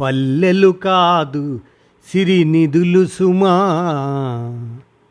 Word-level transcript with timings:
పల్లెలు 0.00 0.68
కాదు 0.68 1.60
సిరి 2.12 2.44
నిధులు 2.44 3.06
సుమా 3.06 3.54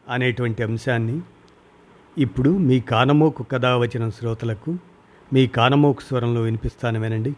అనేటువంటి 0.10 0.64
అంశాన్ని 0.64 1.22
ఇప్పుడు 2.18 2.50
మీ 2.50 2.80
కానమోకు 2.80 3.44
కథ 3.44 3.66
వచ్చిన 3.66 4.10
శ్రోతలకు 4.10 4.78
మీ 5.34 5.48
కానమోకు 5.48 6.02
స్వరంలో 6.02 6.42
వినిపిస్తాను 6.42 7.00
వినండి 7.00 7.36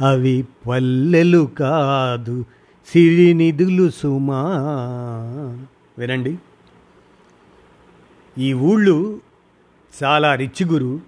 అవి 0.00 0.44
పల్లెలు 0.68 1.50
కాదు 1.58 2.44
సిరి 2.86 3.34
నిధులు 3.34 3.90
సుమా 3.90 4.42
వినండి. 5.98 6.38
ఈ 8.38 8.52
ఊళ్ళు 8.52 9.20
చాలా 10.02 10.34
రిచ్ 10.34 10.64
గురు 10.64 11.00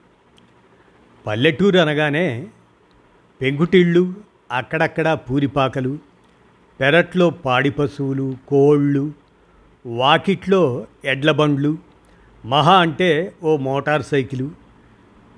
పల్లెటూరు 1.27 1.79
అనగానే 1.79 2.47
పెంకుటిళ్ళు 3.41 4.15
అక్కడక్కడ 4.51 5.13
పూరిపాకలు 5.13 5.99
పెరట్లో 6.81 7.31
పాడి 7.31 7.71
పశువులు 7.71 8.37
కోళ్ళు 8.49 9.13
వాకిట్లో 9.87 10.87
ఎడ్ల 11.05 11.31
బండ్లు 11.31 11.79
మహా 12.45 12.77
అంటే 12.77 13.33
ఓ 13.43 13.57
మోటార్ 13.57 14.03
సైకిలు 14.03 14.51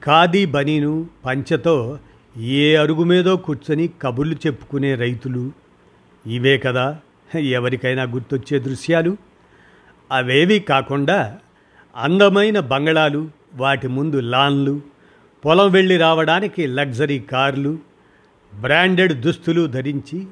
ఖాదీ 0.04 0.44
బనీను 0.46 1.06
పంచతో 1.24 1.98
ఏ 2.36 2.76
అరుగు 2.76 3.04
మీదో 3.04 3.36
కూర్చొని 3.36 3.88
కబుర్లు 4.02 4.34
చెప్పుకునే 4.34 4.94
రైతులు. 4.94 5.52
ఇవే 6.26 6.58
కదా 6.58 6.98
ఎవరికైనా 7.34 8.02
గుర్తొచ్చే 8.02 8.58
దృశ్యాలు. 8.58 9.16
అవేవి 10.12 10.60
కాకుండా 10.60 11.38
అందమైన 11.96 12.60
బంగళాలు 12.60 13.30
వాటి 13.54 13.88
ముందు 13.88 14.20
లాన్లు 14.20 14.80
పొలం 15.44 15.70
వెళ్ళి 15.70 15.96
రావడానికి 15.96 16.66
లగ్జరీ 16.66 17.18
కార్లు 17.18 17.78
బ్రాండెడ్ 18.60 19.20
దుస్తులు 19.20 19.66
ధరించి 19.66 20.26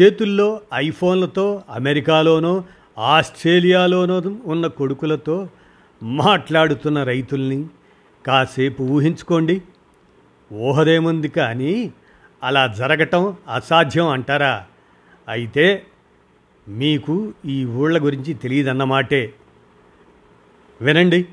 చేతుల్లో 0.00 0.60
ఐఫోన్లతో 0.74 1.62
అమెరికాలోనో 1.70 2.64
ఆస్ట్రేలియాలోనో 2.98 4.22
ఉన్న 4.44 4.66
కొడుకులతో 4.66 5.48
మాట్లాడుతున్న 6.02 7.02
రైతుల్ని 7.02 7.66
కాసేపు 8.26 8.82
ఊహించుకోండి. 8.82 9.62
ఊహదేముంది 10.52 11.28
కానీ 11.28 11.92
అలా 12.42 12.66
జరగటం 12.66 13.36
అసాధ్యం 13.54 14.08
అంటారా? 14.08 14.66
అయితే 15.28 15.86
మీకు 16.68 17.32
ఈ 17.46 17.64
ఊళ్ళ 17.64 18.04
గురించి 18.04 18.34
తెలియదన్నమాటే. 18.34 19.34
వినండి 20.80 21.28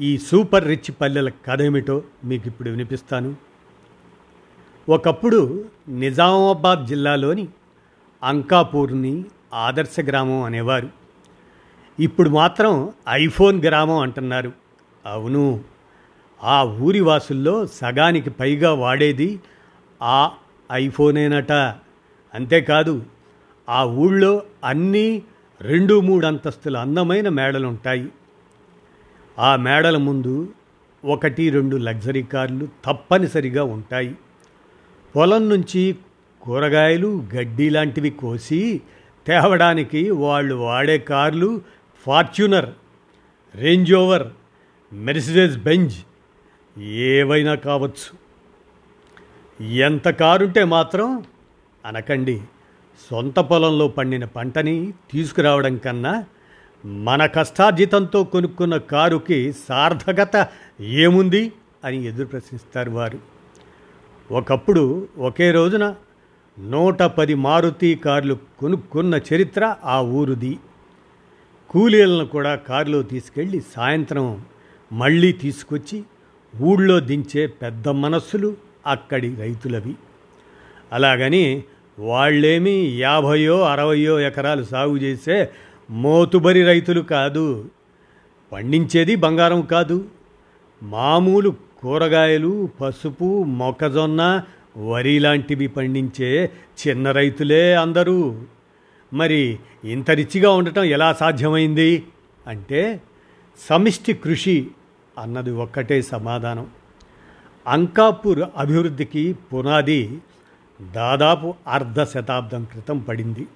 ఈ 0.00 0.18
సూపర్ 0.18 0.64
రిచ్ 0.64 0.94
పల్లెల 1.00 1.28
కథ 1.28 1.62
ఏమిటో 1.62 2.02
మీకు 2.24 2.48
ఇప్పుడు 2.48 2.70
వినిపిస్తాను. 2.70 3.49
ఒకప్పుడు 4.90 5.64
నిజామాబాద్ 5.88 6.86
జిల్లాలోని 6.86 7.48
అంకాపూర్ని 8.22 9.24
ఆదర్శ 9.54 9.96
గ్రామం 10.00 10.42
అనేవారు. 10.42 10.88
ఇప్పుడు 12.00 12.30
మాత్రం 12.30 12.92
ఐఫోన్ 13.08 13.62
గ్రామం 13.64 13.98
అంటున్నారు. 13.98 14.52
అవును 15.06 15.60
ఆ 16.42 16.62
ఊరి 16.62 17.00
వాసుల్లో 17.00 17.66
సగానికి 17.66 18.30
పైగా 18.30 18.72
వాడేది 18.74 19.40
ఆ 20.02 20.30
ఐఫోనేనట. 20.72 21.52
అంతేకాదు 22.34 23.02
ఆ 23.68 23.84
ఊళ్ళో 23.84 24.42
అన్నీ 24.64 25.22
రెండు 25.60 26.00
మూడు 26.00 26.26
అంతస్తుల 26.26 26.76
అందమైన 26.76 27.28
మేడలుంటాయి. 27.28 28.08
ఆ 29.38 29.56
మేడల 29.56 29.96
ముందు 29.96 30.48
ఒకటి 31.04 31.50
రెండు 31.50 31.76
లగ్జరీ 31.76 32.22
కార్లు 32.22 32.68
తప్పనిసరిగా 32.84 33.64
ఉంటాయి. 33.64 34.16
పొలం 35.16 35.48
నుంచి 35.48 35.96
కూరగాయలు 36.42 37.24
గడ్డి 37.34 37.70
లాంటివి 37.70 38.10
కోసి 38.10 38.80
తేవడానికి 39.26 40.10
వాళ్ళు 40.10 40.54
వాడే 40.54 40.98
కార్లు 40.98 41.60
Fortuner 42.06 42.68
Range 43.54 43.94
Rover 43.94 44.28
Mercedes 44.92 45.56
Benz 45.56 45.96
ఏవైనా 46.82 47.54
కావచ్చు. 47.54 48.10
ఎంత 49.66 50.08
కారుంటే 50.08 50.64
మాత్రం 50.64 51.24
అనకండి 51.86 52.40
సొంత 53.10 53.38
పొలంలో 53.38 53.88
పండిన 53.88 54.24
పంటని 54.24 54.92
తీసుకురావడం 55.10 55.76
కన్నా 55.76 56.24
మన 56.84 57.26
కష్టార్జితంతో 57.26 58.24
కొనుక్కున్న 58.24 58.76
కారుకి 58.76 59.52
సార్థకత 59.68 60.48
ఏముంది 60.80 61.52
అని 61.84 62.06
ఎదురు 62.06 62.26
ప్రశ్నిస్తారు 62.26 62.90
వారు. 62.90 63.39
ఒకప్పుడు 64.30 65.08
ఒకే 65.18 65.50
రోజున 65.50 65.94
నూట 66.58 67.02
పది 67.02 67.34
మారుతి 67.34 67.94
కార్లు 67.94 68.38
కొనుక్కున్న 68.58 69.20
చరిత్ర 69.34 69.76
ఆ 69.84 70.00
ఊరుది. 70.00 70.58
కూలీలను 71.70 72.26
కూడా 72.26 72.54
కారులో 72.54 73.02
తీసుకెళ్ళి 73.02 73.62
సాయంత్రం 73.76 74.42
మళ్ళీ 74.92 75.32
తీసుకొచ్చి 75.32 76.02
ఊళ్ళో 76.60 77.00
దించే 77.00 77.46
పెద్ద 77.46 77.88
మనస్సులు 77.88 78.56
అక్కడి 78.86 79.34
రైతులవి. 79.34 79.94
అలాగని 80.92 81.62
వాళ్ళేమీ 81.98 82.98
యాభయో 82.98 83.62
అరవయో 83.62 84.20
ఎకరాలు 84.20 84.64
సాగు 84.64 84.96
చేసే 84.96 85.50
మోతుబరి 85.90 86.64
రైతులు 86.64 87.00
కాదు. 87.00 87.64
పండించేది 88.52 89.16
బంగారం 89.16 89.62
కాదు. 89.62 90.04
మామూలు 90.82 91.54
కూరగాయలు 91.82 92.68
పసుపు 92.80 93.42
మొక్కజొన్న 93.42 94.42
వరి 94.76 95.18
లాంటివి 95.18 95.66
పండించే 95.66 96.50
చిన్న 96.88 97.12
రైతులే 97.12 97.74
అందరూ. 97.74 98.42
మరి 99.12 99.58
ఇంత 99.84 100.10
రిచిగా 100.10 100.50
ఉండటం 100.50 100.84
ఎలా 100.84 101.12
సాధ్యమైంది? 101.12 102.06
అంటే 102.46 103.00
సమిష్టి 103.68 104.12
కృషి 104.12 104.68
అన్నది 105.18 105.50
ఒక్కటే 105.50 106.02
సమాధానం. 106.02 106.66
అంకాపూర్ 107.66 108.40
అభివృద్ధికి 108.56 109.32
పునాది 109.32 110.18
దాదాపు 110.94 111.54
అర్ధ 111.66 112.02
శతాబ్దం 112.02 112.64
క్రితం 112.64 112.98
పడింది. 112.98 113.46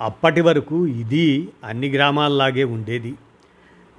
అప్పటి 0.00 0.40
వరకు 0.40 0.86
ఇది 0.86 1.48
అన్ని 1.64 1.88
గ్రామాల్లాగే 1.88 2.64
ఉండేది. 2.64 3.14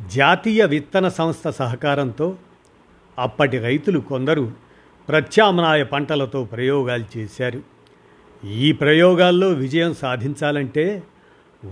జాతీయ 0.08 0.66
విత్తన 0.66 1.09
సంస్థ 1.09 1.50
సహకారంతో 1.50 2.36
అప్పటి 3.17 3.57
రైతులు 3.59 4.00
కొందరు 4.00 4.51
ప్రత్యామ్నాయ 5.09 5.83
పంటలతో 5.83 6.44
ప్రయోగాలు 6.44 7.17
చేశారు. 7.17 7.61
ఈ 8.45 8.72
ప్రయోగాల్లో 8.72 9.50
విజయం 9.50 9.94
సాధించాలంటే 9.94 11.03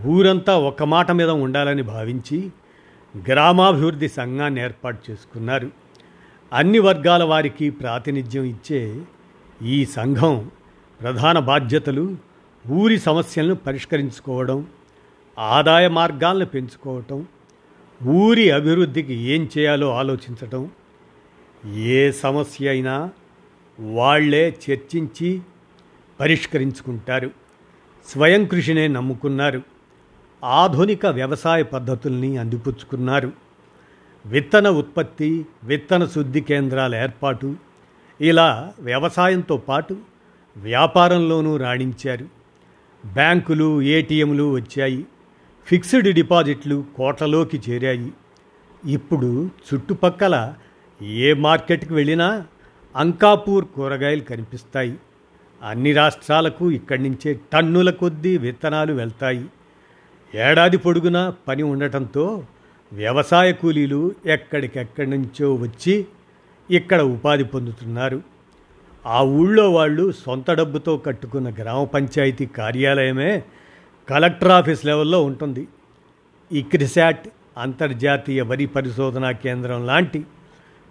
ఊరంతా 0.06 0.58
ఒక్క 0.58 0.84
మాట 0.84 1.12
మీద 1.12 1.30
ఉండాలని 1.30 1.82
భావించి 1.82 2.52
గ్రామాభివృద్ధి 3.28 4.08
సంఘాన్ని 4.08 4.62
ఏర్పాటు 4.62 5.12
చేసుకున్నారు. 5.12 5.72
అన్ని 6.54 6.80
వర్గాల 6.80 7.24
వారికి 7.24 7.70
ప్రాతినిధ్యం 7.70 8.44
ఇచ్చే 8.44 9.02
ఈ 9.64 9.86
సంఘం 9.86 10.50
ప్రధాన 11.02 11.40
బాధ్యతలు 11.40 12.16
ఊరి 12.70 13.00
సమస్యలను 13.00 13.56
పరిష్కరించుకోవడం 13.56 14.68
ఆదాయ 15.40 15.88
మార్గాలను 15.88 16.46
పెంచుకోవటం 16.46 17.26
ఊరి 18.04 18.52
అభివృద్ధికి 18.52 19.14
ఏం 19.14 19.50
చేయాలో 19.58 19.90
ఆలోచించటం 19.90 20.72
ఏ 21.74 22.12
సమస్య 22.12 22.70
అయినా 22.70 23.10
వాళ్ళే 23.80 24.58
చర్చించి 24.72 25.42
పరిష్కరించుకుంటారు. 26.20 27.32
స్వయం 28.08 28.46
కృషినే 28.46 28.88
నమ్ముకున్నారు. 28.88 29.62
ఆధునిక 30.44 31.06
వ్యవసాయ 31.06 31.64
పద్ధతుల్ని 31.64 32.38
అందిపుచ్చుకున్నారు. 32.38 33.32
విత్తన 34.26 34.70
ఉత్పత్తి 34.70 35.46
విత్తన 35.64 36.06
శుద్ధి 36.06 36.42
కేంద్రాల 36.42 36.96
ఏర్పాటు 36.96 37.56
ఇలా 38.22 38.74
వ్యవసాయంతో 38.80 39.58
పాటు 39.58 39.98
వ్యాపారంలోనూ 40.58 41.58
రాణించారు. 41.58 42.26
బ్యాంకులు 43.14 43.82
ఏటీఎంలు 43.82 44.52
వచ్చాయి. 44.52 45.06
ఫిక్స్డ్ 45.66 46.16
డిపాజిట్లు 46.16 46.86
కోట్లలోకి 46.98 47.62
చేరాయి. 47.70 48.14
ఇప్పుడు 48.86 49.50
చుట్టుపక్కల 49.74 50.54
ఏ 51.02 51.34
మార్కెట్కి 51.34 51.94
వెళ్ళినా 51.94 52.46
అంకాపూర్ 52.96 53.66
కూరగాయలు 53.66 54.22
కనిపిస్తాయి. 54.22 54.98
అన్ని 55.64 55.94
రాష్ట్రాలకు 55.94 56.72
ఇక్కడి 56.72 57.04
నుంచే 57.04 57.40
టన్నుల 57.54 57.90
కొద్దీ 57.90 58.38
విత్తనాలు 58.38 58.94
వెళ్తాయి. 58.94 59.46
ఏడాది 60.36 60.78
పొడుగునా 60.78 61.34
పని 61.48 61.64
ఉండటంతో 61.64 62.44
వ్యవసాయ 62.94 63.52
కూలీలు 63.52 64.12
ఎక్కడికెక్కడి 64.26 65.10
నుంచో 65.10 65.54
వచ్చి 65.54 66.06
ఇక్కడ 66.72 67.02
ఉపాధి 67.02 67.44
పొందుతున్నారు. 67.44 68.22
ఆ 69.06 69.24
ఊళ్ళో 69.24 69.72
వాళ్ళు 69.72 70.12
సొంత 70.12 70.52
డబ్బుతో 70.52 70.98
కట్టుకున్న 70.98 71.50
గ్రామ 71.50 71.84
పంచాయతీ 71.84 72.46
కార్యాలయమే 72.46 73.44
కలెక్టర్ 74.10 74.52
ఆఫీస్ 74.52 74.86
లెవెల్లో 74.86 75.24
ఉంటుంది. 75.24 75.68
ఇక్రిసాట్ 76.52 77.28
అంతర్జాతీయ 77.58 78.42
వరి 78.42 78.66
పరిశోధనా 78.66 79.32
కేంద్రం 79.32 79.86
లాంటి 79.86 80.24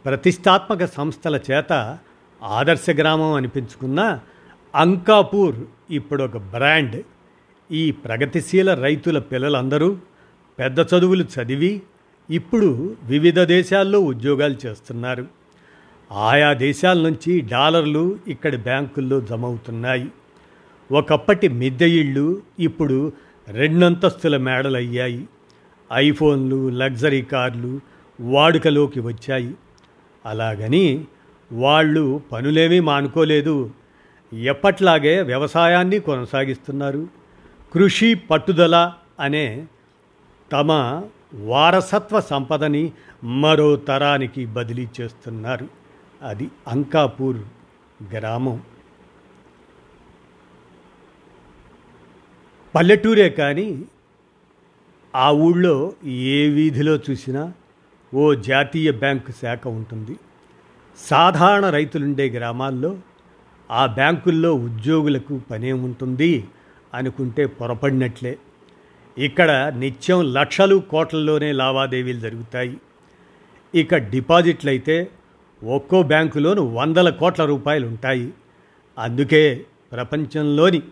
ప్రతిష్టాత్మక 0.05 0.85
సంస్థల 0.85 1.41
చేత 1.51 1.99
ఆదర్శ 2.43 2.87
గ్రామం 2.91 3.33
అనిపించుకున్న 3.33 4.21
అంకాపూర్ 4.75 5.57
ఇప్పుడు 5.91 6.23
ఒక 6.23 6.37
బ్రాండ్. 6.37 7.03
ఈ 7.73 7.91
ప్రగతిశీల 7.91 8.75
రైతుల 8.75 9.19
పిల్లలందరూ 9.19 9.97
పెద్ద 10.59 10.81
చదువులు 10.81 11.25
చదివి 11.25 11.83
ఇప్పుడు 12.31 12.97
వివిధ 13.03 13.41
దేశాల్లో 13.41 14.01
ఉద్యోగాలు 14.01 14.57
చేస్తున్నారు. 14.67 15.27
ఆయా 16.13 16.53
దేశాల 16.53 16.99
నుంచి 16.99 17.41
డాలర్లు 17.41 18.19
ఇక్కడి 18.29 18.57
బ్యాంకుల్లో 18.57 19.21
జమ 19.21 19.45
అవుతున్నాయి 19.45 20.09
ఒకప్పటి 20.93 21.49
మిద్దె 21.49 21.87
ఇళ్ళు 21.87 22.43
ఇప్పుడు 22.59 23.13
రెండంతస్తుల 23.49 24.37
మేడలు 24.37 24.77
అయ్యాయి 24.77 25.29
ఐఫోన్లు 25.93 26.69
లగ్జరీ 26.69 27.23
కార్లు 27.23 27.81
వాడుకలోకి 28.21 29.01
వచ్చాయి. 29.01 29.55
అలాగని 30.27 31.07
వాళ్ళు 31.53 32.23
పనులేమీ 32.33 32.81
మానుకోలేదు. 32.81 33.71
ఎప్పట్లాగే 34.33 35.23
వ్యవసాయాన్ని 35.23 35.99
కొనసాగిస్తున్నారు. 35.99 37.09
కృషి 37.73 38.15
పట్టుదల 38.15 38.93
అనే 39.21 39.67
తమ 40.53 41.03
వారసత్వ 41.35 42.21
సంపదని 42.21 42.93
మరో 43.25 43.77
తరానికి 43.77 44.47
బదిలీ 44.47 44.89
చేస్తున్నారు. 45.01 45.69
అది 46.23 46.51
అంకాపూర్ 46.69 47.39
గ్రామం. 48.15 48.63
పల్లెటూరే 52.75 53.31
కానీ 53.31 53.85
ఆ 55.15 55.31
ఊళ్ళో 55.31 55.93
ఏ 56.05 56.49
వీధిలో 56.49 56.97
చూసినా 56.97 57.53
ఓ 58.15 58.35
జాతీయ 58.35 58.91
బ్యాంకు 58.91 59.33
శాఖ 59.33 59.63
ఉంటుంది. 59.69 60.15
సాధారణ 60.99 61.67
రైతులుండే 61.71 62.27
గ్రామాల్లో 62.29 62.91
ఆ 63.71 63.87
బ్యాంకుల్లో 63.87 64.55
ఉద్యోగులకు 64.55 65.41
పనేముంటుంది 65.51 66.33
అనుకుంటే 66.95 67.47
పొరపడినట్లే. 67.47 68.39
ఇక్కడ 69.19 69.51
నిత్యం 69.77 70.21
లక్షలు 70.33 70.77
కోట్లలోనే 70.91 71.53
లావాదేవీలు 71.53 72.21
జరుగుతాయి. 72.21 72.77
ఇక 73.75 73.95
డిపాజిట్లు 73.95 74.71
అయితే 74.71 74.97
ఒక్కో 75.63 76.03
బ్యాంకులోను 76.03 76.63
వందల 76.63 77.11
కోట్ల 77.11 77.45
రూపాయలు 77.45 77.87
ఉంటాయి 77.87 78.33
అందుకే 78.99 79.43
ప్రపంచంలోని 79.93 80.83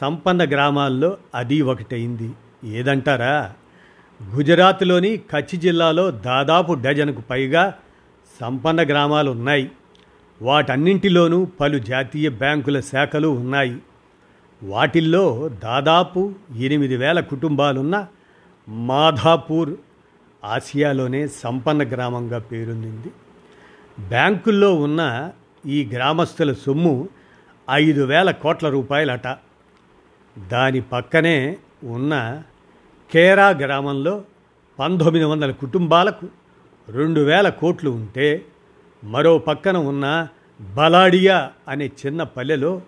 సంపన్న 0.00 0.42
గ్రామాల్లో 0.44 1.16
అది 1.34 1.58
ఒకటైంది 1.62 2.30
ఏదంటారా? 2.64 3.34
గుజరాత్లోని 4.22 5.16
కచ్ 5.16 5.56
జిల్లాలో 5.56 6.10
దాదాపు 6.10 6.72
డజన్కు 6.72 7.20
పైగా 7.20 7.74
సంపన్న 8.40 8.82
గ్రామాలు 8.82 9.30
ఉన్నాయి. 9.30 9.70
వాటన్నింటిలోనూ 10.42 11.44
పలు 11.44 11.78
జాతీయ 11.78 12.28
బ్యాంకుల 12.28 12.80
శాఖలు 12.80 13.28
ఉన్నాయి. 13.28 13.78
వాటిల్లో 14.62 15.48
దాదాపు 15.48 16.34
ఎనిమిది 16.56 16.96
వేల 16.96 17.20
కుటుంబాలున్న 17.20 18.06
మాధాపూర్ 18.68 19.74
ఆసియాలోనే 20.44 21.28
సంపన్న 21.28 21.82
గ్రామంగా 21.82 22.38
పేరొందింది. 22.38 23.12
బ్యాంకుల్లో 24.08 24.74
ఉన్న 24.74 25.30
ఈ 25.66 25.90
గ్రామస్తుల 25.92 26.52
సొమ్ము 26.52 27.08
ఐదు 27.70 28.02
వేల 28.02 28.30
కోట్ల 28.30 28.68
రూపాయలట. 28.68 29.36
దాని 30.48 30.80
పక్కనే 30.80 31.56
ఉన్న 31.84 32.42
కేరా 33.12 33.50
గ్రామంలో 33.50 34.24
పంతొమ్మిది 34.78 35.24
వందల 35.24 35.50
కుటుంబాలకు 35.50 36.28
రెండు 36.88 37.20
వేల 37.20 37.48
కోట్లు 37.48 37.90
ఉంటే 37.90 38.42
మరో 39.04 39.38
పక్కన 39.38 39.76
ఉన్న 39.76 40.28
బలాడియా 40.60 41.50
అనే 41.68 41.86
చిన్న 41.86 42.22
పల్లెలో 42.22 42.82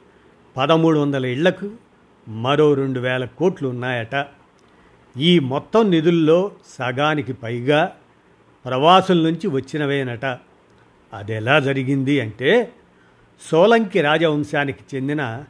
పదమూడు 0.56 0.98
వందల 0.98 1.26
ఇళ్ళకు 1.26 1.70
మరో 2.28 2.74
రెండు 2.74 3.00
వేల 3.00 3.24
కోట్లు 3.24 3.68
ఉన్నాయట. 3.68 4.26
ఈ 5.16 5.38
మొత్తం 5.38 5.90
నిధుల్లో 5.90 6.52
సగానికి 6.78 7.32
పైగా 7.32 7.92
ప్రవాసుల 8.64 9.22
నుంచి 9.22 9.46
వచ్చినవేనట. 9.48 10.24
అది 11.12 11.32
ఎలా 11.32 11.58
జరిగింది 11.58 12.20
అంటే 12.20 12.72
సోలంకి 13.50 14.00
రాజవంశానికి 14.00 14.96
చెందిన 14.96 15.44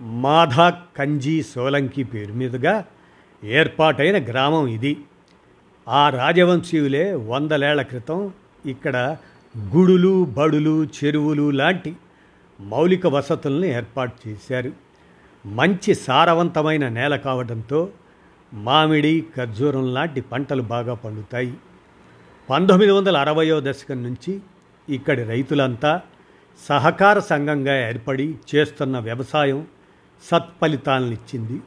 మాధా 0.00 0.82
కంజీ 0.96 1.42
సోలంకి 1.42 2.04
పేరు 2.04 2.32
మీదుగా 2.32 2.84
ఏర్పాటైన 3.42 4.24
గ్రామం 4.24 4.66
ఇది. 4.66 4.96
ఆ 5.88 6.10
రాజవంశీయులే 6.10 7.14
వందలేళ్ళ 7.14 7.82
క్రితం 7.82 8.32
ఇక్కడ 8.66 9.16
గుడులు 9.58 10.24
బడులు 10.24 10.84
చెరువులు 10.84 11.50
లాంటి 11.50 11.96
మౌలిక 12.60 13.06
వసతులను 13.06 13.64
ఏర్పాటు 13.64 14.28
చేశారు. 14.28 14.72
మంచి 15.46 15.94
సారవంతమైన 15.94 16.88
నేల 16.88 17.16
కావడంతో 17.16 17.88
మామిడి 18.54 19.24
ఖర్జూరం 19.36 19.94
లాంటి 19.94 20.20
పంటలు 20.20 20.62
బాగా 20.62 20.94
పండుతాయి. 20.94 21.54
పంతొమ్మిది 22.50 22.92
వందల 22.92 23.16
అరవయో 23.16 23.60
దశకం 23.60 24.02
నుంచి 24.02 24.40
ఇక్కడి 24.88 25.24
రైతులంతా 25.24 26.02
సహకార 26.68 27.18
సంఘంగా 27.18 27.88
ఏర్పడి 27.88 28.34
చేస్తున్న 28.54 28.98
వ్యవసాయం 28.98 29.66
సత్ఫలితాలనిచ్చింది. 30.22 31.60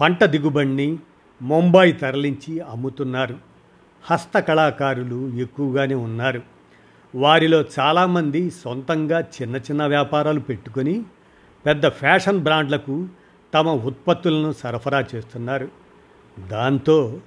పంట 0.00 0.24
దిగుబడిని 0.24 0.98
ముంబాయి 1.42 1.92
తరలించి 1.92 2.60
అమ్ముతున్నారు. 2.60 3.38
హస్తకళాకారులు 4.04 5.28
ఎక్కువగానే 5.30 5.94
ఉన్నారు. 5.94 6.42
వారిలో 7.14 7.64
చాలామంది 7.80 8.50
సొంతంగా 8.50 9.20
చిన్న 9.20 9.56
చిన్న 9.56 9.86
వ్యాపారాలు 9.86 10.40
పెట్టుకొని 10.40 11.02
పెద్ద 11.66 11.88
ఫ్యాషన్ 11.88 12.38
బ్రాండ్లకు 12.38 13.08
తమ 13.54 13.68
ఉత్పత్తులను 13.68 14.52
సరఫరా 14.52 15.04
చేస్తున్నారు. 15.14 15.68
దాంతో 16.48 17.20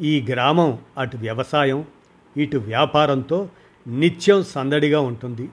ఈ 0.00 0.26
గ్రామం 0.30 0.78
అటు 0.98 1.16
వ్యవసాయం 1.16 1.84
ఇటు 2.36 2.58
వ్యాపారంతో 2.58 3.48
నిత్యం 3.88 4.42
సందడిగా 4.42 5.00
ఉంటుంది. 5.00 5.48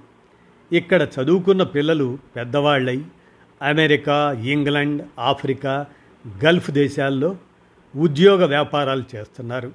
ఇక్కడ 0.72 1.08
చదువుకున్న 1.22 1.64
పిల్లలు 1.64 2.18
పెద్దవాళ్ళై 2.36 3.04
అమెరికా 3.62 4.32
ఇంగ్లాండ్ 4.32 5.02
ఆఫ్రికా 5.20 5.86
గల్ఫ్ 6.46 6.72
దేశాల్లో 6.72 7.36
ఉద్యోగ 7.96 8.46
వ్యాపారాలు 8.46 9.04
చేస్తున్నారు. 9.16 9.72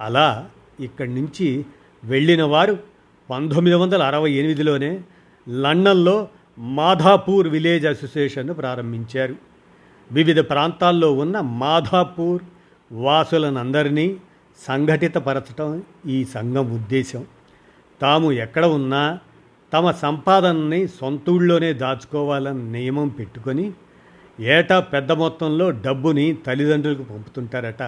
అలా 0.00 0.50
ఇక్కడి 0.80 1.14
నుంచి 1.14 1.66
వెళ్ళిన 2.04 2.42
వారు 2.42 2.78
పంతొమ్మిది 3.30 3.76
వందల 3.76 4.02
అరవై 4.02 4.32
ఎనిమిదిలోనే 4.32 5.02
లండన్లో 5.48 6.28
మాధాపూర్ 6.58 7.48
విలేజ్ 7.48 7.86
అసోసియేషన్ను 7.86 8.54
ప్రారంభించారు. 8.54 9.36
వివిధ 10.12 10.40
ప్రాంతాల్లో 10.40 11.12
ఉన్న 11.12 11.40
మాధాపూర్ 11.40 12.42
వాసులనందరినీ 12.92 14.16
సంఘటితపరచడం 14.68 15.82
ఈ 16.06 16.24
సంఘం 16.24 16.74
ఉద్దేశం. 16.74 17.26
తాము 18.00 18.32
ఎక్కడ 18.32 18.64
ఉన్నా 18.66 19.18
తమ 19.72 19.90
సంపాదనని 19.90 20.88
సొంతూళ్ళలోనే 20.88 21.72
దాచుకోవాలని 21.72 22.72
నియమం 22.72 23.08
పెట్టుకొని 23.08 23.72
ఏటా 24.40 24.80
పెద్ద 24.80 25.12
మొత్తంలో 25.12 25.70
డబ్బుని 25.70 26.32
తల్లిదండ్రులకు 26.46 27.02
పంపుతుంటారట. 27.02 27.82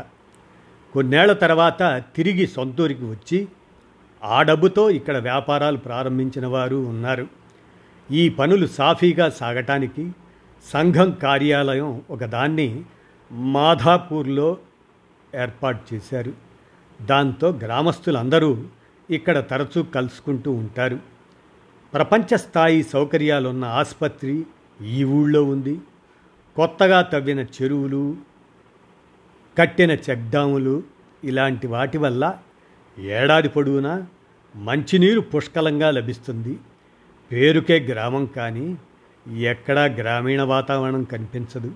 కొన్నేళ్ళ 0.93 1.33
తర్వాత 1.33 2.03
తిరిగి 2.17 2.47
సొంతూరికి 2.47 3.05
వచ్చి 3.05 3.49
ఆ 4.25 4.43
డబ్బుతో 4.43 4.91
ఇక్కడ 4.91 5.17
వ్యాపారాలు 5.17 5.77
ప్రారంభించిన 5.77 6.47
వారు 6.47 6.77
ఉన్నారు. 6.77 7.27
ఈ 8.11 8.29
పనులు 8.29 8.67
సాఫీగా 8.67 9.31
సాగటానికి 9.31 10.13
సంఘం 10.73 11.11
కార్యాలయం 11.11 12.03
ఒకదాన్ని 12.11 12.83
మాధాపూర్లో 13.33 14.59
ఏర్పాటు 15.35 15.95
చేశారు. 15.95 16.33
దాంతో 17.03 17.51
గ్రామస్తులందరూ 17.51 18.65
ఇక్కడ 19.11 19.39
తరచూ 19.39 19.83
కలుసుకుంటూ 19.83 20.53
ఉంటారు. 20.53 20.99
ప్రపంచ 21.95 22.37
స్థాయి 22.37 22.83
సౌకర్యాలున్న 22.83 23.65
ఆసుపత్రి 23.65 24.45
ఈ 24.83 25.05
ఊళ్ళో 25.05 25.45
ఉంది. 25.45 25.79
కొత్తగా 26.57 27.03
తవ్విన 27.03 27.41
చెరువులు 27.41 28.17
కట్టిన 29.59 29.91
చెక్డాములు 29.91 30.83
ఇలాంటి 31.25 31.67
వాటి 31.67 31.99
వల్ల 31.99 32.39
ఏడాది 32.99 33.49
పొడవునా 33.49 34.07
మంచినీరు 34.57 35.21
పుష్కలంగా 35.21 35.91
లభిస్తుంది. 35.91 36.59
పేరుకే 37.33 37.81
గ్రామం 37.81 38.27
కానీ 38.27 38.77
ఎక్కడా 39.39 39.85
గ్రామీణ 39.85 40.43
వాతావరణం 40.43 41.05
కనిపించదు. 41.05 41.75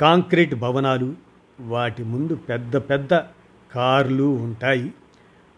కాంక్రీట్ 0.00 0.54
భవనాలు 0.54 1.14
వాటి 1.60 2.02
ముందు 2.02 2.34
పెద్ద 2.34 2.76
పెద్ద 2.76 3.14
కార్లు 3.72 4.24
ఉంటాయి. 4.24 4.92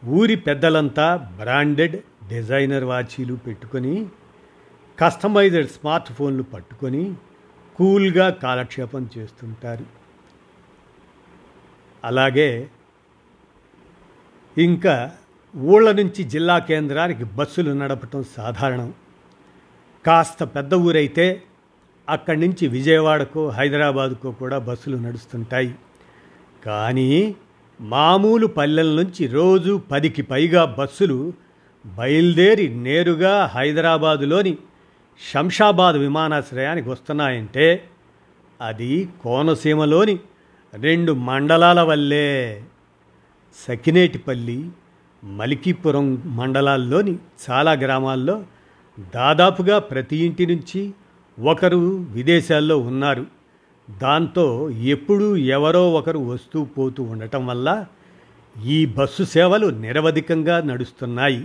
ఊరి 0.04 0.36
పెద్దలంతా 0.36 1.16
బ్రాండెడ్ 1.40 1.96
డిజైనర్ 2.28 2.84
వాచీలు 2.84 3.34
పెట్టుకొని 3.34 4.06
కస్టమైజ్డ్ 4.98 5.68
స్మార్ట్ 5.68 6.12
ఫోన్లు 6.12 6.42
పట్టుకొని 6.42 7.14
కూల్గా 7.76 8.30
కాలక్షేపం 8.30 9.10
చేస్తుంటారు. 9.18 9.84
అలాగే 12.04 12.68
ఇంకా 14.58 15.10
ఊళ్ళ 15.56 15.92
నుంచి 15.92 16.24
జిల్లా 16.24 16.58
కేంద్రానికి 16.58 17.24
బస్సులు 17.24 17.72
నడపటం 17.72 18.24
సాధారణం. 18.36 18.94
కాస్త 20.06 20.44
పెద్ద 20.44 20.74
ఊరైతే 20.74 21.42
అక్కడి 22.08 22.40
నుంచి 22.40 22.68
విజయవాడకు 22.68 23.48
హైదరాబాదుకు 23.48 24.32
కూడా 24.32 24.58
బస్సులు 24.58 24.96
నడుస్తుంటాయి. 24.96 25.74
కానీ 26.66 27.34
మామూలు 27.80 28.46
పల్లెల 28.46 29.02
నుంచి 29.02 29.26
రోజు 29.26 29.82
పదికి 29.90 30.22
పైగా 30.22 30.64
బస్సులు 30.64 31.32
బయలుదేరి 31.86 32.68
నేరుగా 32.68 33.46
హైదరాబాదులోని 33.46 34.58
శంషాబాద్ 35.30 35.96
విమానాశ్రయానికి 35.96 36.88
వస్తున్నాయంటే 36.88 37.84
అది 38.60 39.08
కోనసీమలోని 39.22 40.18
రెండు 40.74 41.12
మండలాల 41.12 41.80
వల్లే. 41.80 42.62
సకినేటిపల్లి 43.68 44.70
మలికీపురం 45.24 46.22
మండలాల్లోని 46.24 47.18
చాలా 47.50 47.72
గ్రామాల్లో 47.72 48.42
దాదాపుగా 49.14 49.78
ప్రతి 49.78 50.16
ఇంటి 50.16 50.46
నుంచి 50.46 50.92
ఒకరు 51.42 52.06
విదేశాల్లో 52.10 52.78
ఉన్నారు. 52.78 53.26
దాంతో 54.02 54.70
ఎప్పుడూ 54.70 55.36
ఎవరో 55.36 55.92
ఒకరు 55.92 56.18
వస్తూ 56.18 56.64
పోతూ 56.64 57.02
ఉండటం 57.02 57.46
వల్ల 57.46 57.84
ఈ 58.64 58.86
బస్సు 58.86 59.22
సేవలు 59.22 59.66
నిరవధికంగా 59.66 60.60
నడుస్తున్నాయి. 60.62 61.44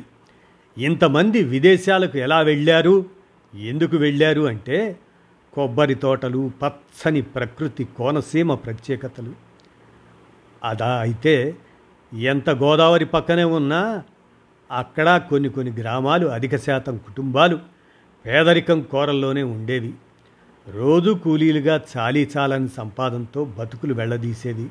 ఇంతమంది 0.78 1.44
విదేశాలకు 1.44 2.18
ఎలా 2.18 2.42
వెళ్ళారు? 2.42 3.17
ఎందుకు 3.56 3.98
వెళ్ళారు 3.98 4.42
అంటే 4.42 5.00
కొబ్బరి 5.54 5.96
తోటలు 5.96 6.52
పచ్చని 6.62 7.22
ప్రకృతి 7.22 7.84
కోనసీమ 7.84 8.54
ప్రత్యేకతలు. 8.54 9.34
అదా 10.64 11.00
అయితే 11.00 11.56
ఎంత 12.14 12.50
గోదావరి 12.50 13.06
పక్కనే 13.06 13.44
ఉన్నా 13.44 14.04
అక్కడ 14.72 15.18
కొన్ని 15.30 15.50
కొన్ని 15.50 15.72
గ్రామాలు 15.72 16.28
అధిక 16.28 16.56
శాతం 16.56 16.98
కుటుంబాలు 16.98 17.60
పేదరికం 18.26 18.82
కోరల్లోనే 18.82 19.44
ఉండేవి. 19.44 19.94
రోజు 20.70 21.12
కూలీలుగా 21.12 21.82
చాలీ 21.98 22.30
చాలని 22.38 22.70
సంపాదనతో 22.70 23.46
బతుకులు 23.46 23.94
వెళ్ళదీసేది 23.94 24.70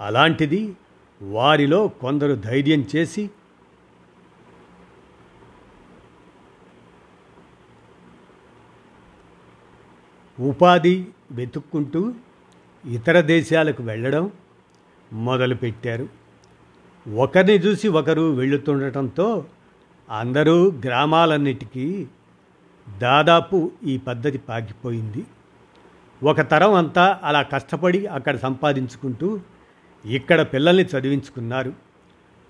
అలాంటిది 0.00 0.74
వారిలో 1.22 1.88
కొందరు 1.88 2.34
ధైర్యం 2.34 2.84
చేసి 2.96 3.30
ఉపాధి 10.40 11.06
వెతుక్కుంటూ 11.32 12.14
ఇతర 12.86 13.20
దేశాలకు 13.20 13.82
వెళ్ళడం 13.82 14.30
మొదలుపెట్టారు. 15.12 16.08
ఒకరిని 17.14 17.52
చూసి 17.52 17.88
ఒకరు 17.88 18.32
వెళుతుండటంతో 18.32 19.44
అందరూ 20.10 20.70
గ్రామాలన్నిటికీ 20.70 22.06
దాదాపు 22.98 23.72
ఈ 23.86 23.96
పద్ధతి 23.96 24.38
పాకిపోయింది. 24.38 25.24
ఒక 26.22 26.40
తరం 26.40 26.74
అంతా 26.74 27.20
అలా 27.24 27.42
కష్టపడి 27.42 28.06
అక్కడ 28.06 28.36
సంపాదించుకుంటూ 28.36 29.40
ఇక్కడ 30.04 30.42
పిల్లల్ని 30.42 30.84
చదివించుకున్నారు. 30.84 31.72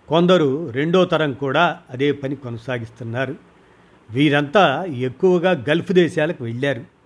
కొందరు 0.09 0.71
రెండో 0.71 1.05
తరం 1.05 1.33
కూడా 1.33 1.81
అదే 1.91 2.13
పని 2.13 2.37
కొనసాగిస్తున్నారు. 2.37 3.37
వీరంతా 4.11 4.85
ఎక్కువగా 4.85 5.65
గల్ఫ్ 5.71 5.93
దేశాలకు 5.93 6.45
వెళ్ళారు. 6.45 7.00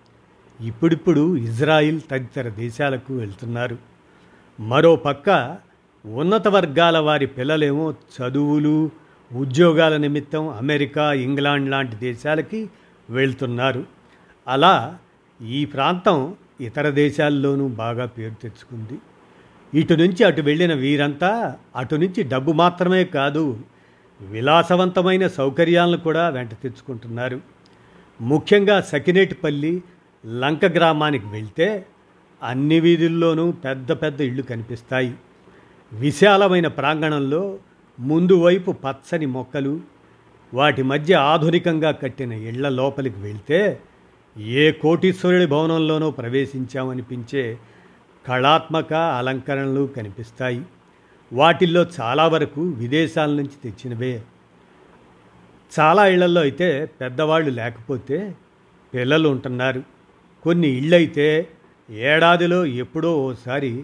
ఇప్పుడిప్పుడు 0.61 1.37
ఇజ్రాయిల్ 1.37 2.01
తదితర 2.11 2.49
దేశాలకు 2.49 3.13
వెళ్తున్నారు. 3.13 3.77
మరో 4.59 4.95
పక్క 4.95 5.57
ఉన్నత 6.05 6.47
వర్గాల 6.47 6.97
వారి 6.97 7.27
పిల్లలేమో 7.27 7.91
చదువులు 7.91 8.91
ఉద్యోగాల 9.33 9.97
నిమిత్తం 9.97 10.49
అమెరికా 10.49 11.13
ఇంగ్లాండ్ 11.13 11.71
లాంటి 11.71 11.95
దేశాలకి 11.95 12.69
వెళ్తున్నారు. 13.09 13.85
అలా 14.47 14.97
ఈ 15.41 15.65
ప్రాంతం 15.65 16.35
ఇతర 16.61 16.89
దేశాల్లోనూ 16.89 17.67
బాగా 17.67 18.05
పేరు 18.05 18.33
తెచ్చుకుంది. 18.41 18.97
ఇటు 19.79 19.93
నుంచి 19.93 20.23
అటు 20.23 20.41
వెళ్ళిన 20.41 20.73
వీరంతా 20.73 21.55
అటు 21.75 21.95
నుంచి 21.95 22.23
డబ్బు 22.23 22.51
మాత్రమే 22.51 23.03
కాదు 23.03 23.59
విలాసవంతమైన 24.21 25.27
సౌకర్యాలను 25.27 25.97
కూడా 25.97 26.29
వెంట 26.29 26.49
తెచ్చుకుంటున్నారు. 26.49 27.41
ముఖ్యంగా 28.21 28.81
సకినేటిపల్లి 28.81 29.83
లంక 30.25 30.65
గ్రామానికి 30.65 31.27
వెళ్తే 31.27 31.85
అన్ని 32.43 32.79
వీధుల్లోనూ 32.79 33.51
పెద్ద 33.51 33.91
పెద్ద 33.91 34.21
ఇళ్ళు 34.21 34.41
కనిపిస్తాయి. 34.41 35.15
విశాలమైన 35.93 36.67
ప్రాంగణంలో 36.67 37.57
ముందు 37.99 38.33
వైపు 38.33 38.71
పచ్చని 38.71 39.25
మొక్కలు 39.25 39.79
వాటి 40.53 40.83
మధ్య 40.83 41.15
ఆధునికంగా 41.15 41.91
కట్టిన 41.91 42.33
ఇళ్ళ 42.33 42.69
లోపలికి 42.69 43.19
వెళ్తే 43.19 43.79
ఏ 44.37 44.71
కోటీశ్వరుడి 44.71 45.45
భవనంలోనో 45.45 46.11
ప్రవేశించామనిపించే 46.11 47.57
కళాత్మక 48.27 48.93
అలంకరణలు 48.93 49.89
కనిపిస్తాయి. 49.97 50.61
వాటిల్లో 51.33 51.85
చాలా 52.01 52.27
వరకు 52.27 52.61
విదేశాల 52.61 53.29
నుంచి 53.29 53.71
తెచ్చినవే. 53.71 54.21
చాలా 55.79 56.07
ఇళ్ళలో 56.07 56.41
అయితే 56.41 56.85
పెద్దవాళ్ళు 56.85 57.49
లేకపోతే 57.49 58.35
పిల్లలు 58.93 59.29
ఉంటున్నారు. 59.29 59.94
కొన్ని 60.45 60.67
ఇళ్ళైతే 60.67 61.47
ఏడాదిలో 61.89 62.65
ఎప్పుడో 62.65 63.23
ఓసారి 63.23 63.83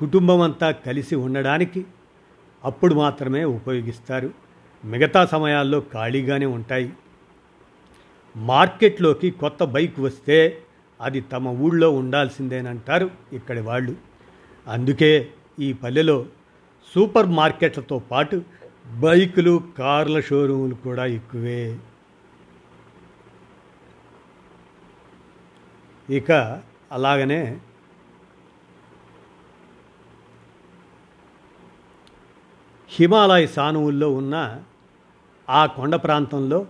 కుటుంబం 0.00 0.40
అంతా 0.40 0.70
కలిసి 0.70 1.14
ఉండడానికి 1.14 1.84
అప్పుడు 2.64 2.94
మాత్రమే 2.94 3.44
ఉపయోగిస్తారు. 3.44 4.30
మిగతా 4.84 5.26
సమయాల్లో 5.26 5.80
ఖాళీగానే 5.80 6.46
ఉంటాయి. 6.46 6.92
మార్కెట్లోకి 8.36 9.30
కొత్త 9.30 9.64
బైక్ 9.64 10.00
వస్తే 10.00 10.58
అది 11.00 11.20
తమ 11.20 11.48
ఊళ్ళో 11.48 11.90
ఉండాల్సిందేనంటారు 11.90 13.10
ఇక్కడి 13.32 13.60
వాళ్ళు. 13.60 13.94
అందుకే 14.68 15.28
ఈ 15.60 15.72
పల్లెలో 15.72 16.26
సూపర్ 16.94 17.26
మార్కెట్లతో 17.26 17.98
పాటు 17.98 18.42
బైకులు 19.00 19.62
కార్ల 19.78 20.20
షోరూములు 20.20 20.74
కూడా 20.74 21.06
ఎక్కువే. 21.06 21.78
ఇక 26.12 26.60
అలాగనే 26.92 27.58
హిమాలయ 32.88 33.46
సానువుల్లో 33.46 34.12
ఉన్న 34.12 34.62
ఆ 35.50 35.66
కొండ 35.66 35.96
ప్రాంతంలో 35.96 36.66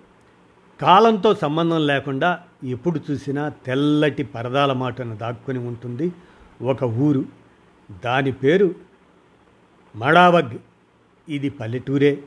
కాలంతో 0.80 1.34
సంబంధం 1.34 1.86
లేకుండా 1.86 2.40
ఎప్పుడు 2.64 3.00
చూసినా 3.10 3.48
తెల్లటి 3.48 4.22
పరదాల 4.22 4.72
మాటను 4.72 5.16
దాక్కుని 5.16 5.58
ఉంటుంది 5.58 6.12
ఒక 6.62 6.84
ఊరు. 6.84 7.24
దాని 8.04 8.32
పేరు 8.32 8.74
మడావగ్. 9.96 10.58
ఇది 11.28 11.48
పల్లెటూరే. 11.48 12.22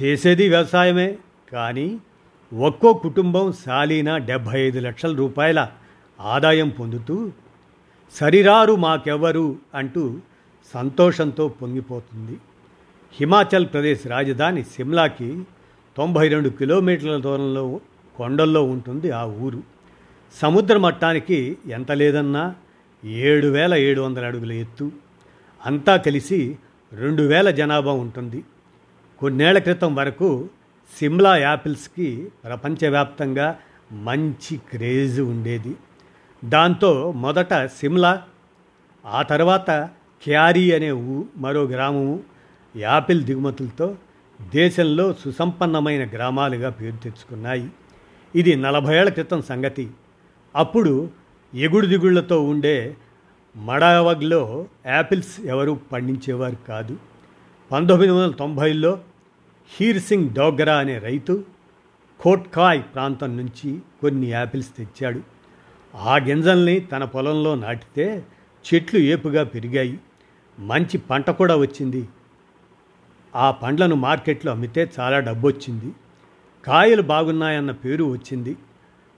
చేసేది 0.00 0.48
వ్యవసాయమే. 0.48 1.18
కానీ 1.52 1.98
ఒక్కో 2.54 2.92
కుటుంబం 2.92 3.52
సాలీనా 3.52 4.18
డెబ్భై 4.18 4.60
ఐదు 4.60 4.78
లక్షల 4.78 5.16
రూపాయల 5.16 5.72
ఆదాయం 6.20 6.68
పొందుతూ 6.68 7.30
సరిరారు 8.12 8.76
మాకెవ్వరు 8.76 9.56
అంటూ 9.74 10.18
సంతోషంతో 10.74 11.48
పొంగిపోతుంది. 11.48 12.38
హిమాచల్ 13.12 13.66
ప్రదేశ్ 13.66 14.06
రాజధాని 14.06 14.62
సిమ్లాకి 14.62 15.42
తొంభై 15.96 16.28
రెండు 16.28 16.48
కిలోమీటర్ల 16.48 17.16
దూరంలో 17.16 17.80
కొండల్లో 18.16 18.62
ఉంటుంది 18.62 19.10
ఆ 19.10 19.24
ఊరు. 19.24 19.62
సముద్ర 20.42 20.76
మట్టానికి 20.76 21.56
ఎంత 21.66 21.92
లేదన్నా 21.92 22.54
ఏడు 23.04 23.46
వేల 23.46 23.74
ఏడు 23.74 24.00
వందల 24.00 24.26
అడుగుల 24.26 24.52
ఎత్తు. 24.52 24.92
అంతా 25.66 25.96
కలిసి 25.96 26.58
రెండు 26.92 27.22
వేల 27.22 27.50
జనాభా 27.50 27.92
ఉంటుంది. 27.92 28.44
కొన్నేళ్ళ 29.18 29.58
క్రితం 29.58 29.94
వరకు 29.94 30.48
సిమ్లా 30.98 31.36
యాపిల్స్కి 31.36 32.28
ప్రపంచవ్యాప్తంగా 32.44 33.58
మంచి 33.92 34.56
క్రేజ్ 34.56 35.20
ఉండేది. 35.20 35.76
దాంతో 36.44 37.12
మొదట 37.12 37.66
సిమ్లా 37.66 38.22
ఆ 39.06 39.22
తర్వాత 39.22 39.70
క్యారీ 40.22 40.72
అనే 40.72 40.92
ఊ 40.92 41.22
మరో 41.36 41.62
గ్రామము 41.62 42.20
యాపిల్ 42.76 43.22
దిగుమతులతో 43.22 43.96
దేశంలో 44.54 45.12
సుసంపన్నమైన 45.12 46.08
గ్రామాలుగా 46.08 46.70
పేరు 46.70 46.96
తెచ్చుకున్నాయి. 46.96 47.68
ఇది 48.34 48.56
నలభై 48.56 48.96
ఏళ్ళ 48.96 49.10
క్రితం 49.10 49.42
సంగతి. 49.42 49.90
అప్పుడు 50.56 51.10
ఎగుడు 51.54 51.86
దిగుళ్ళతో 51.86 52.44
ఉండే 52.44 52.96
మడావగ్లో 53.56 54.66
యాపిల్స్ 54.86 55.40
ఎవరు 55.40 55.80
పండించేవారు 55.92 56.56
కాదు. 56.68 56.96
పంతొమ్మిది 57.72 58.12
వందల 58.12 58.30
తొంభైలో 58.30 58.98
హీర్ 59.80 60.02
సింగ్ 60.02 60.30
డోగ్రా 60.30 60.76
అనే 60.76 60.98
రైతు 60.98 61.44
కోట్కాయ్ 62.20 62.82
ప్రాంతం 62.94 63.36
నుంచి 63.36 63.78
కొన్ని 64.00 64.26
యాపిల్స్ 64.26 64.68
తెచ్చాడు. 64.78 65.33
ఆ 65.94 66.16
గింజల్ని 66.16 66.80
తన 66.80 67.04
పొలంలో 67.04 67.54
నాటితే 67.54 68.26
చెట్లు 68.74 68.98
ఏపుగా 68.98 69.44
పెరిగాయి. 69.44 69.98
మంచి 70.58 70.98
పంట 70.98 71.30
కూడా 71.30 71.56
వచ్చింది. 71.56 72.08
ఆ 73.36 73.50
పండ్లను 73.50 73.94
మార్కెట్లో 73.94 74.52
అమ్మితే 74.52 74.92
చాలా 75.00 75.18
డబ్బు 75.18 75.48
వచ్చింది 75.48 75.92
కాయలు 76.64 77.02
బాగున్నాయన్న 77.02 77.70
పేరు 77.70 78.04
వచ్చింది. 78.04 78.56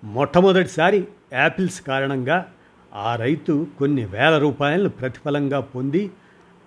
మొట్టమొదటిసారి 0.04 1.09
యాపిల్స్ 1.33 1.83
కారణంగా 1.83 2.52
ఆ 2.95 3.16
రైతు 3.16 3.66
కొన్ని 3.78 4.04
వేల 4.04 4.38
రూపాయలను 4.38 4.88
ప్రతిఫలంగా 4.88 5.61
పొంది 5.61 6.11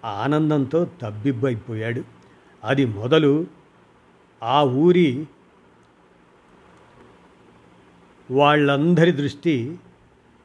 ఆనందంతో 0.06 0.88
తబ్బిబ్బైపోయాడు. 1.02 2.04
అది 2.64 2.86
మొదలు 2.86 3.48
ఆ 4.44 4.64
ఊరి 4.64 5.28
వాళ్ళందరి 8.32 9.12
దృష్టి 9.12 9.80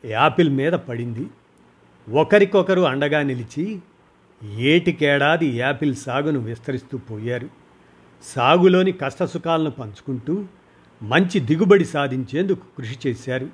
యాపిల్ 0.05 0.51
మీద 0.51 0.73
పడింది. 0.73 1.27
ఒకరికొకరు 2.11 2.81
అండగా 2.81 3.23
నిలిచి 3.23 3.81
ఏటికేడాది 4.59 5.47
యాపిల్ 5.47 5.95
సాగును 5.95 6.41
విస్తరిస్తూ 6.41 6.99
పోయారు. 6.99 7.49
సాగులోని 8.23 8.93
కష్టసుఖాలను 8.93 9.71
పంచుకుంటూ 9.71 10.45
మంచి 11.03 11.41
దిగుబడి 11.41 11.85
సాధించేందుకు 11.85 12.61
కృషి 12.79 12.99
చేశారు. 13.07 13.49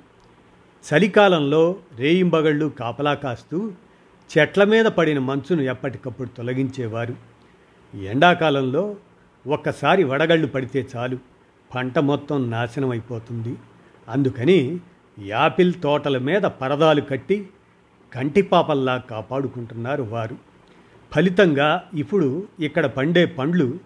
చలికాలంలో 0.93 1.75
రేయింబగళ్ళు 1.95 2.65
కాపలా 2.65 3.13
కాస్తూ 3.13 3.71
చెట్ల 4.37 4.63
మీద 4.63 4.85
పడిన 4.85 5.19
మంచును 5.19 5.61
ఎప్పటికప్పుడు 5.61 6.27
తొలగించేవారు. 6.27 7.15
ఎండాకాలంలో 7.95 8.95
ఒక్కసారి 9.47 10.03
వడగళ్ళు 10.03 10.47
పడితే 10.47 10.87
చాలు 10.95 11.17
పంట 11.75 11.99
మొత్తం 11.99 12.51
నాశనం 12.51 12.89
అయిపోతుంది 12.89 13.55
అందుకని 14.09 14.79
యాపిల్ 15.19 15.73
తోటల 15.83 16.17
మీద 16.17 16.41
పరదాలు 16.41 17.01
కట్టి 17.01 17.49
కంటిపాపల్లా 18.13 18.97
కాపాడుకుంటున్నారు 18.97 20.03
వారు. 20.03 20.37
ఫలితంగా 21.15 21.83
ఇప్పుడు 21.93 22.47
ఇక్కడ 22.59 22.85
పండే 22.85 23.25
పండ్లు 23.25 23.79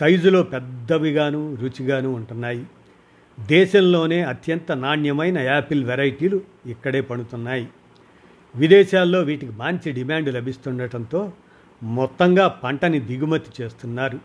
సైజులో 0.00 0.42
పెద్దవిగాను 0.42 1.54
రుచిగాను 1.54 2.08
ఉంటున్నాయి. 2.12 2.66
దేశంలోనే 3.40 4.22
అత్యంత 4.22 4.72
నాణ్యమైన 4.72 5.38
యాపిల్ 5.38 5.84
వెరైటీలు 5.84 6.40
ఇక్కడే 6.66 7.00
పండుతున్నాయి. 7.00 7.68
విదేశాల్లో 8.56 9.20
వీటికి 9.20 9.52
మంచి 9.52 9.92
డిమాండ్ 9.92 10.34
లభిస్తుండటంతో 10.34 11.32
మొత్తంగా 11.82 12.48
పంటని 12.48 13.00
దిగుమతి 13.00 13.62
చేస్తున్నారు. 13.62 14.18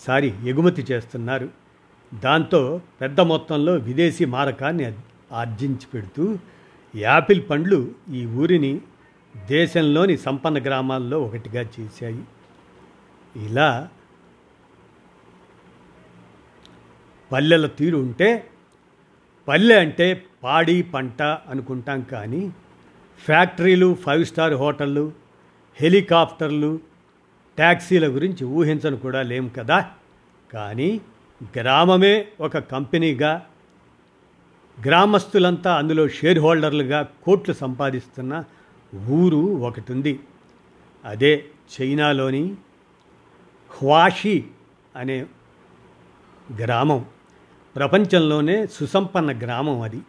సారీ 0.00 0.34
ఎగుమతి 0.46 0.82
చేస్తున్నారు. 0.82 1.48
దాంతో 2.14 2.80
పెద్ద 3.00 3.20
మొత్తంలో 3.20 3.74
విదేశీ 3.74 4.24
మారకాన్ని 4.24 4.84
ఆర్జించి 5.32 5.86
పెడుతూ 5.94 6.38
యాపిల్ 6.96 7.42
పండ్లు 7.50 7.94
ఈ 8.12 8.26
ఊరిని 8.26 8.80
దేశంలోని 9.46 10.16
సంపన్న 10.16 10.58
గ్రామాల్లో 10.58 11.22
ఒకటిగా 11.22 11.70
చేశాయి. 11.80 12.24
ఇలా 13.36 13.88
పల్లెల 17.32 17.66
తీరు 17.66 17.96
ఉంటే 17.96 18.50
పల్లె 19.48 19.78
అంటే 19.78 20.26
పాడి 20.44 20.82
పంట 20.82 21.22
అనుకుంటాం 21.22 22.00
కానీ 22.00 22.52
ఫ్యాక్టరీలు 23.18 23.94
ఫైవ్ 23.94 24.24
స్టార్ 24.24 24.54
హోటళ్ళు 24.54 25.12
హెలికాప్టర్లు 25.76 26.80
ట్యాక్సీల 27.56 28.06
గురించి 28.06 28.44
ఊహించను 28.44 28.96
కూడా 28.96 29.22
లేం 29.22 29.48
కదా. 29.48 29.90
కానీ 30.52 31.00
గ్రామమే 31.58 32.28
ఒక 32.40 32.58
కంపెనీగా 32.58 33.46
గ్రామస్తులంతా 34.84 35.76
అందులో 35.76 36.08
షేర్ 36.08 36.38
హోల్డర్లుగా 36.38 37.02
కోట్లు 37.02 37.54
సంపాదిస్తున్న 37.54 38.44
ఊరు 39.08 39.36
ఒకటి 39.36 39.92
ఉంది 39.92 40.20
అదే 41.04 41.44
చైనాలోని 41.80 42.54
హ్వాషి 43.70 44.44
అనే 44.96 45.26
గ్రామం. 46.62 47.06
ప్రపంచంలోనే 47.76 48.66
సుసంపన్న 48.66 49.38
గ్రామం 49.38 49.80
అది. 49.80 50.00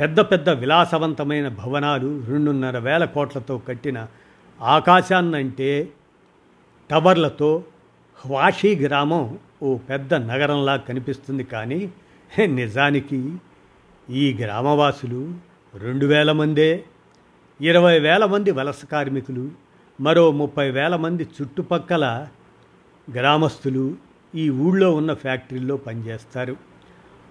పెద్ద 0.00 0.20
పెద్ద 0.20 0.50
విలాసవంతమైన 0.50 1.48
భవనాలు 1.48 2.22
రెండున్నర 2.28 2.78
వేల 2.78 3.04
కోట్లతో 3.04 3.58
కట్టిన 3.58 4.06
ఆకాశాన్నంటే 4.60 5.92
టవర్లతో 6.90 7.64
హ్వాషీ 8.16 8.76
గ్రామం 8.76 9.38
ఓ 9.62 9.76
పెద్ద 9.76 10.14
నగరంలా 10.14 10.76
కనిపిస్తుంది 10.76 11.44
కానీ 11.44 11.92
నిజానికి 12.46 13.32
ఈ 14.10 14.34
గ్రామవాసులు 14.34 15.34
రెండు 15.74 16.06
వేల 16.06 16.32
మందే 16.32 16.84
ఇరవై 17.60 17.98
వేల 17.98 18.24
మంది 18.24 18.50
వలస 18.50 18.84
కార్మికులు 18.84 19.50
మరో 20.00 20.30
ముప్పై 20.30 20.70
వేల 20.70 20.96
మంది 20.96 21.24
చుట్టుపక్కల 21.24 22.26
గ్రామస్తులు 23.12 23.96
ఈ 24.34 24.50
ఊళ్ళో 24.50 24.94
ఉన్న 24.94 25.14
ఫ్యాక్టరీల్లో 25.14 25.76
పనిచేస్తారు. 25.76 26.56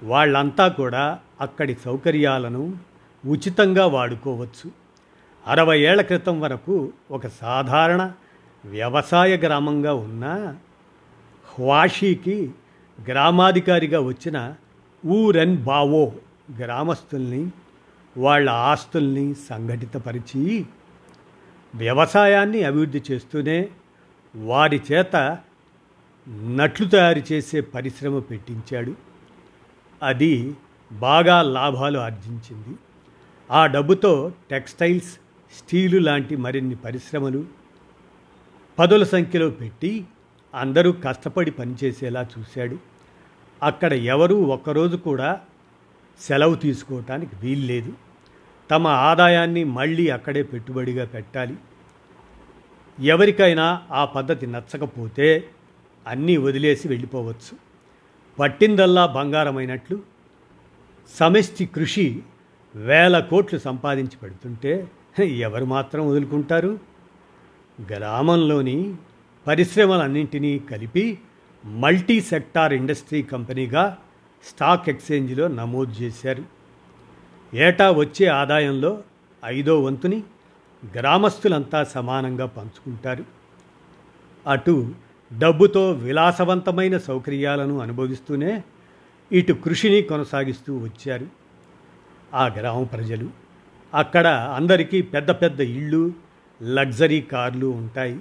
వాళ్ళంతా 0.03 0.67
కూడా 0.67 1.19
అక్కడి 1.41 1.77
సౌకర్యాలను 1.85 2.77
ఉచితంగా 3.25 3.85
వాడుకోవచ్చు. 3.85 4.71
అరవై 5.47 5.79
ఏళ్ళ 5.79 6.01
క్రితం 6.01 6.41
వరకు 6.41 6.93
ఒక 7.11 7.27
సాధారణ 7.27 8.11
వ్యవసాయ 8.65 9.37
గ్రామంగా 9.37 9.93
ఉన్న 9.93 10.55
హ్వాషీకి 11.45 12.51
గ్రామాధికారిగా 13.07 13.99
వచ్చిన 13.99 14.53
ఊరెన్ 15.05 15.57
బావో 15.57 16.11
గ్రామస్తుల్ని 16.57 17.51
వాళ్ళ 18.17 18.49
ఆస్తుల్ని 18.49 19.35
సంఘటితపరిచి 19.35 20.65
వ్యవసాయాన్ని 21.75 22.63
అభివృద్ధి 22.63 23.03
చేస్తూనే 23.11 23.69
వారి 24.35 24.81
చేత 24.91 25.37
నట్లు 26.29 26.87
తయారు 26.87 27.21
చేసే 27.31 27.61
పరిశ్రమ 27.61 28.19
పెట్టించాడు. 28.19 28.95
అది 30.03 30.55
బాగా 30.91 31.41
లాభాలు 31.41 31.99
ఆర్జించింది. 31.99 32.77
ఆ 33.51 33.65
డబ్బుతో 33.65 34.33
టెక్స్టైల్స్ 34.51 35.13
స్టీలు 35.53 35.99
లాంటి 35.99 36.35
మరిన్ని 36.35 36.75
పరిశ్రమలు 36.75 37.45
పదుల 38.79 39.03
సంఖ్యలో 39.03 39.49
పెట్టి 39.49 40.05
అందరూ 40.55 40.91
కష్టపడి 40.91 41.51
పనిచేసేలా 41.51 42.27
చూశాడు. 42.39 42.79
అక్కడ 43.63 43.93
ఎవరూ 43.93 44.41
ఒక్కరోజు 44.41 44.97
కూడా 44.97 45.41
సెలవు 46.19 46.55
తీసుకోవటానికి 46.55 47.35
వీల్లేదు. 47.35 47.93
తమ 48.71 48.87
ఆదాయాన్ని 48.87 49.63
మళ్ళీ 49.63 50.09
అక్కడే 50.09 50.43
పెట్టుబడిగా 50.43 51.05
పెట్టాలి. 51.05 51.55
ఎవరికైనా 52.99 53.81
ఆ 53.91 54.05
పద్ధతి 54.05 54.47
నచ్చకపోతే 54.47 55.47
అన్నీ 56.07 56.37
వదిలేసి 56.37 56.87
వెళ్ళిపోవచ్చు. 56.87 57.57
పట్టిందల్లా 58.39 59.05
బంగారమైనట్లు. 59.05 59.99
సమష్టి 61.19 61.65
కృషి 61.65 62.23
వేల 62.75 63.19
కోట్లు 63.19 63.59
సంపాదించి 63.59 64.17
పెడుతుంటే 64.23 64.87
ఎవరు 65.23 65.65
మాత్రం 65.65 66.07
వదులుకుంటారు? 66.07 66.79
గ్రామంలోని 67.81 68.95
పరిశ్రమలన్నింటినీ 69.47 70.59
కలిపి 70.59 71.19
మల్టీ 71.65 72.21
సెక్టార్ 72.21 72.73
ఇండస్ట్రీ 72.73 73.21
కంపెనీగా 73.21 73.97
స్టాక్ 74.45 74.89
ఎక్స్చేంజ్లో 74.89 75.47
నమోదు 75.47 75.91
చేశారు. 75.91 76.43
ఏటా 77.55 77.91
వచ్చే 77.91 78.27
ఆదాయంలో 78.27 79.03
ఐదో 79.45 79.83
వంతుని 79.83 80.23
గ్రామస్తులంతా 80.95 81.83
సమానంగా 81.83 82.45
పంచుకుంటారు. 82.45 83.25
అటు 84.47 84.95
డబ్బుతో 85.39 85.91
విలాసవంతమైన 85.91 86.97
సౌకర్యాలను 86.97 87.79
అనుభవిస్తూనే 87.79 88.63
ఇటు 89.31 89.53
కృషిని 89.53 90.01
కొనసాగిస్తూ 90.01 90.77
వచ్చారు. 90.77 91.27
ఆ 92.33 92.47
గ్రామ 92.47 92.83
ప్రజలు 92.83 93.29
అక్కడ 93.93 94.27
అందరికీ 94.27 95.01
పెద్ద 95.01 95.31
పెద్ద 95.31 95.61
ఇళ్ళు 95.61 96.13
లగ్జరీ 96.63 97.21
కార్లు 97.21 97.67
ఉంటాయి. 97.67 98.19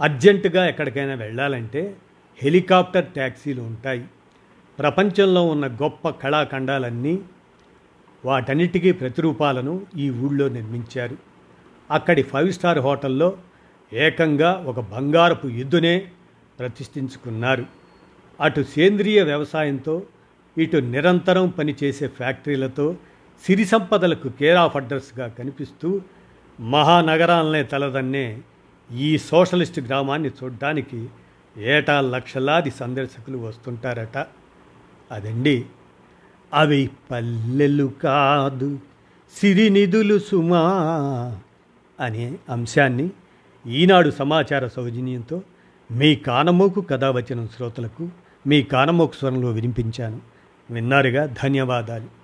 అర్జెంటుగా 0.00 0.68
ఎక్కడికైనా 0.68 1.14
వెళ్ళాలంటే 1.14 1.96
హెలికాప్టర్ 2.42 3.06
ట్యాక్సీలు 3.06 3.62
ఉంటాయి. 3.62 4.04
ప్రపంచంలో 4.78 5.46
ఉన్న 5.46 5.66
గొప్ప 5.66 6.08
కళాఖండాలన్నీ 6.08 7.18
వాటన్నిటికీ 8.24 8.92
ప్రతిరూపాలను 8.92 9.86
ఈ 9.96 10.10
ఊళ్ళో 10.10 10.48
నిర్మించారు. 10.48 11.16
అక్కడి 11.90 12.22
ఫైవ్ 12.22 12.52
స్టార్ 12.52 12.78
హోటల్లో 12.78 13.38
ఏకంగా 13.92 14.52
ఒక 14.52 14.80
బంగారపు 14.80 15.46
ఎద్దునే 15.46 16.08
ప్రతిష్ఠించుకున్నారు. 16.58 17.66
అటు 18.40 18.62
సేంద్రియ 18.62 19.22
వ్యవసాయంతో 19.22 20.02
ఇటు 20.58 20.76
నిరంతరం 20.76 21.48
పనిచేసే 21.48 22.08
ఫ్యాక్టరీలతో 22.08 22.96
సిరి 23.46 23.64
సంపదలకు 23.64 24.28
కేర్ 24.28 24.56
ఆఫ్ 24.56 24.76
అడ్రస్గా 24.76 25.28
కనిపిస్తూ 25.28 26.00
మహానగరాలనే 26.60 27.62
తలదన్నే 27.62 28.40
ఈ 28.94 29.18
సోషలిస్ట్ 29.18 29.80
గ్రామాన్ని 29.80 30.28
చూడ్డానికి 30.28 31.08
ఏటా 31.56 32.00
లక్షలాది 32.00 32.70
సందర్శకులు 32.70 33.38
వస్తుంటారట. 33.38 34.26
అదండి. 35.12 35.66
అవి 36.54 36.90
పల్లెలు 37.10 37.92
కాదు 38.02 38.78
సిరినిధులు 39.40 40.18
సుమా 40.18 40.60
అనే 42.00 42.36
అంశాన్ని 42.48 43.10
ఈనాడు 43.66 44.10
సమాచార 44.10 44.66
సౌజన్యంతో 44.66 45.42
మీ 45.90 46.16
కానమోకు 46.16 46.80
కథావచనం 46.80 47.48
శ్రోతలకు 47.56 48.08
మీ 48.46 48.62
కానమోకు 48.62 49.14
స్వరంలో 49.14 49.50
వినిపించాను. 49.50 50.20
విన్నారుగా? 50.70 51.26
ధన్యవాదాలు. 51.26 52.17